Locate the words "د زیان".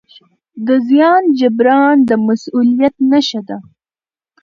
0.67-1.23